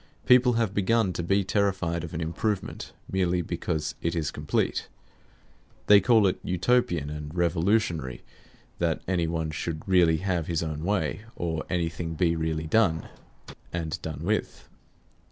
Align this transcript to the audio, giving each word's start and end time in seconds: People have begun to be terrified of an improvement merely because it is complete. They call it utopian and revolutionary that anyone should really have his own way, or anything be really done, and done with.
People 0.25 0.53
have 0.53 0.73
begun 0.73 1.13
to 1.13 1.21
be 1.21 1.43
terrified 1.43 2.03
of 2.03 2.11
an 2.15 2.21
improvement 2.21 2.91
merely 3.11 3.43
because 3.43 3.93
it 4.01 4.15
is 4.15 4.31
complete. 4.31 4.87
They 5.85 6.01
call 6.01 6.25
it 6.25 6.39
utopian 6.43 7.11
and 7.11 7.31
revolutionary 7.35 8.23
that 8.79 9.03
anyone 9.07 9.51
should 9.51 9.87
really 9.87 10.17
have 10.17 10.47
his 10.47 10.63
own 10.63 10.83
way, 10.83 11.21
or 11.35 11.65
anything 11.69 12.15
be 12.15 12.35
really 12.35 12.65
done, 12.65 13.09
and 13.71 14.01
done 14.01 14.23
with. 14.23 14.67